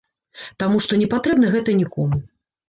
[0.63, 2.21] Таму што не патрэбна гэта нікому.